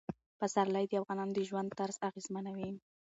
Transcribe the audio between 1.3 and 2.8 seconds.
د ژوند طرز اغېزمنوي.